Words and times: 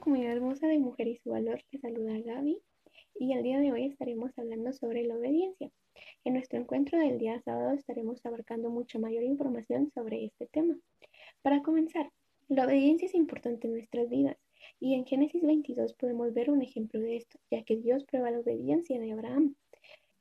Comunidad 0.00 0.32
hermosa 0.32 0.66
de 0.66 0.78
Mujer 0.78 1.08
y 1.08 1.16
su 1.16 1.30
Valor, 1.30 1.62
les 1.70 1.80
saluda 1.80 2.18
Gaby 2.18 2.60
y 3.14 3.32
el 3.32 3.42
día 3.42 3.60
de 3.60 3.72
hoy 3.72 3.86
estaremos 3.86 4.36
hablando 4.38 4.72
sobre 4.72 5.04
la 5.04 5.16
obediencia. 5.16 5.70
En 6.24 6.34
nuestro 6.34 6.58
encuentro 6.58 6.98
del 6.98 7.18
día 7.18 7.40
sábado 7.42 7.72
estaremos 7.72 8.24
abarcando 8.26 8.70
mucha 8.70 8.98
mayor 8.98 9.22
información 9.22 9.90
sobre 9.94 10.24
este 10.24 10.46
tema. 10.46 10.76
Para 11.42 11.62
comenzar, 11.62 12.10
la 12.48 12.66
obediencia 12.66 13.06
es 13.06 13.14
importante 13.14 13.66
en 13.66 13.74
nuestras 13.74 14.08
vidas 14.10 14.36
y 14.80 14.94
en 14.94 15.06
Génesis 15.06 15.42
22 15.42 15.94
podemos 15.94 16.34
ver 16.34 16.50
un 16.50 16.62
ejemplo 16.62 17.00
de 17.00 17.16
esto, 17.16 17.38
ya 17.50 17.62
que 17.62 17.76
Dios 17.76 18.04
prueba 18.04 18.30
la 18.30 18.40
obediencia 18.40 18.98
de 18.98 19.12
Abraham. 19.12 19.54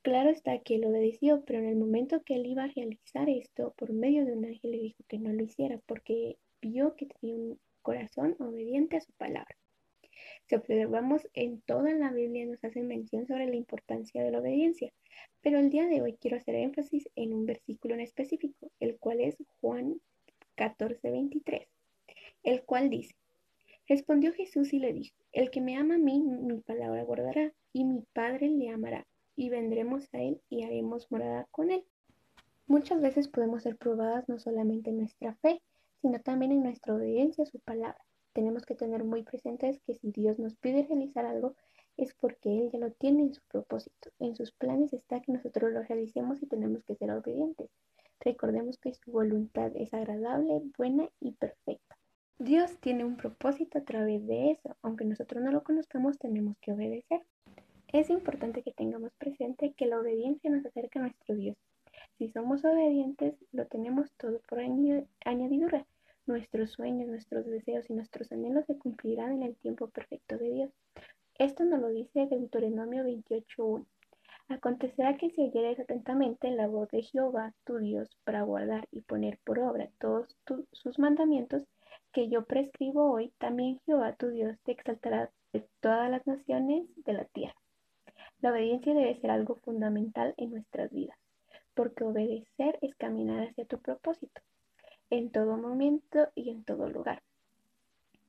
Claro 0.02 0.30
está 0.30 0.60
que 0.60 0.76
él 0.76 0.86
obedeció, 0.86 1.44
pero 1.46 1.60
en 1.60 1.66
el 1.66 1.76
momento 1.76 2.22
que 2.24 2.36
él 2.36 2.46
iba 2.46 2.64
a 2.64 2.68
realizar 2.68 3.30
esto, 3.30 3.74
por 3.78 3.92
medio 3.92 4.26
de 4.26 4.34
un 4.34 4.46
ángel 4.46 4.72
le 4.72 4.80
dijo 4.80 5.04
que 5.08 5.18
no 5.18 5.34
lo 5.34 5.44
hiciera 5.44 5.80
porque 5.88 6.38
vio 6.62 6.96
que 6.96 7.08
tenía 7.08 7.36
un 7.36 7.60
corazón 7.82 8.36
obediente 8.40 8.98
a 8.98 9.02
su 9.02 9.12
palabra. 9.14 9.56
Si 10.48 10.56
observamos 10.56 11.28
en 11.34 11.62
toda 11.62 11.94
la 11.94 12.12
Biblia 12.12 12.46
nos 12.46 12.64
hace 12.64 12.84
mención 12.84 13.26
sobre 13.28 13.48
la 13.48 13.56
importancia 13.56 14.24
de 14.24 14.32
la 14.32 14.40
obediencia, 14.40 14.92
pero 15.42 15.60
el 15.60 15.70
día 15.70 15.88
de 15.88 16.02
hoy 16.02 16.18
quiero 16.20 16.38
hacer 16.38 16.56
énfasis 16.56 17.10
en 17.16 17.34
un 17.34 17.46
versículo 17.46 17.94
en 17.94 18.02
específico, 18.02 18.72
el 18.80 18.98
cual 18.98 19.22
es 19.22 19.38
Juan 19.62 20.02
14:23, 20.58 21.68
el 22.44 22.64
cual 22.64 22.90
dice, 22.90 23.16
Respondió 23.88 24.34
Jesús 24.34 24.74
y 24.74 24.80
le 24.80 24.94
dijo, 24.94 25.16
El 25.32 25.50
que 25.50 25.60
me 25.60 25.76
ama 25.76 25.96
a 25.96 26.00
mí, 26.00 26.22
mi 26.22 26.60
palabra 26.62 27.04
guardará, 27.04 27.54
y 27.74 27.84
mi 27.84 28.04
Padre 28.14 28.50
le 28.50 28.70
amará, 28.70 29.06
y 29.36 29.50
vendremos 29.50 30.08
a 30.14 30.22
él 30.22 30.42
y 30.50 30.64
haremos 30.64 31.12
morada 31.12 31.48
con 31.52 31.72
él. 31.72 31.84
Muchas 32.66 33.02
veces 33.02 33.28
podemos 33.28 33.64
ser 33.64 33.76
probadas 33.76 34.30
no 34.30 34.40
solamente 34.40 34.90
en 34.90 35.00
nuestra 35.00 35.36
fe, 35.36 35.62
sino 36.02 36.20
también 36.22 36.54
en 36.54 36.64
nuestra 36.64 36.96
obediencia 36.96 37.44
a 37.44 37.48
su 37.48 37.60
palabra. 37.60 38.00
Tenemos 38.34 38.66
que 38.66 38.76
tener 38.76 39.04
muy 39.04 39.24
presentes 39.24 39.80
que 39.86 39.96
si 39.96 40.12
Dios 40.12 40.40
nos 40.40 40.56
pide 40.56 40.84
realizar 40.84 41.26
algo, 41.26 41.56
es 41.98 42.14
porque 42.16 42.50
Él 42.50 42.72
ya 42.72 42.80
lo 42.80 42.92
tiene 42.92 43.22
en 43.22 43.34
su 43.34 43.42
propósito. 43.48 44.10
En 44.20 44.36
sus 44.36 44.52
planes 44.52 44.92
está 44.94 45.22
que 45.22 45.32
nosotros 45.32 45.72
lo 45.72 45.84
realicemos 45.84 46.42
y 46.42 46.48
tenemos 46.48 46.84
que 46.84 46.96
ser 46.96 47.12
obedientes. 47.12 47.70
Recordemos 48.20 48.78
que 48.78 48.94
su 48.94 49.12
voluntad 49.12 49.72
es 49.76 49.94
agradable, 49.94 50.62
buena 50.78 51.10
y 51.20 51.34
perfecta. 51.34 51.98
Dios 52.40 52.78
tiene 52.80 53.06
un 53.06 53.18
propósito 53.18 53.78
a 53.78 53.84
través 53.84 54.26
de 54.26 54.52
eso. 54.52 54.76
Aunque 54.82 55.06
nosotros 55.06 55.44
no 55.44 55.52
lo 55.52 55.64
conozcamos, 55.64 56.18
tenemos 56.18 56.58
que 56.60 56.72
obedecer. 56.72 57.22
Es 57.92 58.10
importante 58.10 58.64
que 58.64 58.72
tengamos 58.72 59.12
presente 59.20 59.74
que 59.78 59.86
la 59.86 60.00
obediencia 60.00 60.50
nos 60.50 60.66
acerca 60.66 61.00
a 61.00 61.04
nuestro 61.04 61.36
Dios. 61.36 61.56
Si 62.18 62.30
somos 62.30 62.66
obedientes, 62.66 63.36
lo 63.52 63.68
tenemos 63.68 64.12
todo 64.18 64.42
por 64.48 64.60
añadidura. 64.60 65.83
Nuestros 66.44 66.72
sueños, 66.72 67.08
nuestros 67.08 67.46
deseos 67.46 67.90
y 67.90 67.94
nuestros 67.94 68.30
anhelos 68.34 68.66
se 68.66 68.78
cumplirán 68.78 69.32
en 69.32 69.44
el 69.44 69.56
tiempo 69.56 69.88
perfecto 69.88 70.38
de 70.38 70.52
Dios. 70.52 70.72
Esto 71.40 71.64
nos 71.64 71.80
lo 71.80 71.88
dice 71.88 72.28
Deuteronomio 72.30 73.06
28.1. 73.06 73.86
Acontecerá 74.50 75.16
que 75.16 75.30
si 75.30 75.42
oyeres 75.42 75.80
atentamente 75.80 76.52
la 76.52 76.68
voz 76.68 76.90
de 76.90 77.02
Jehová, 77.02 77.54
tu 77.64 77.78
Dios, 77.78 78.10
para 78.26 78.42
guardar 78.42 78.90
y 78.92 79.00
poner 79.00 79.40
por 79.46 79.58
obra 79.60 79.90
todos 80.02 80.36
sus 80.74 81.00
mandamientos 81.00 81.64
que 82.12 82.28
yo 82.28 82.44
prescribo 82.44 83.10
hoy, 83.10 83.32
también 83.38 83.80
Jehová, 83.86 84.14
tu 84.18 84.28
Dios, 84.28 84.58
te 84.66 84.74
exaltará 84.74 85.32
de 85.54 85.66
todas 85.80 86.12
las 86.12 86.28
naciones 86.28 86.90
de 87.06 87.14
la 87.14 87.24
tierra. 87.24 87.56
La 88.42 88.52
obediencia 88.52 88.94
debe 88.94 89.18
ser 89.22 89.32
algo 89.32 89.56
fundamental 89.64 90.34
en 90.36 90.52
nuestras 90.52 90.92
vidas, 90.92 91.18
porque 91.74 92.04
obedecer 92.04 92.78
es 92.82 92.94
caminar 92.96 93.48
hacia 93.48 93.64
tu 93.64 93.80
propósito 93.80 94.42
todo 95.34 95.58
momento 95.58 96.30
y 96.36 96.52
en 96.52 96.64
todo 96.64 96.88
lugar. 96.88 97.22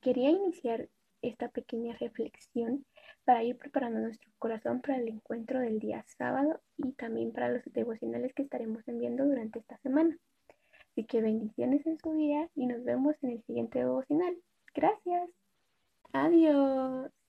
Quería 0.01 0.31
iniciar 0.31 0.89
esta 1.23 1.49
pequeña 1.49 1.97
reflexión 1.99 2.85
para 3.25 3.45
ir 3.45 3.57
preparando 3.57 4.01
nuestro 4.01 4.31
corazón 4.39 4.81
para 4.81 4.99
el 4.99 5.09
encuentro 5.09 5.61
del 5.61 5.79
día 5.79 6.05
sábado 6.19 6.61
y 6.77 6.93
también 6.93 7.33
para 7.33 7.49
los 7.49 7.63
devocionales 7.67 8.35
que 8.35 8.43
estaremos 8.43 8.87
enviando 8.89 9.25
durante 9.25 9.61
esta 9.61 9.79
semana. 9.79 10.19
Así 10.91 11.05
que 11.05 11.23
bendiciones 11.23 11.87
en 11.87 11.99
su 11.99 12.13
día 12.15 12.49
y 12.55 12.67
nos 12.67 12.83
vemos 12.85 13.15
en 13.23 13.31
el 13.31 13.43
siguiente 13.45 13.79
devocional. 13.79 14.37
Gracias. 14.75 15.31
Adiós. 16.13 17.24